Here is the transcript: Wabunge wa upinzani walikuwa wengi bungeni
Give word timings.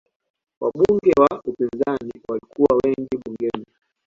Wabunge 0.59 1.11
wa 1.21 1.35
upinzani 1.45 2.13
walikuwa 2.29 2.77
wengi 2.83 3.17
bungeni 3.25 3.65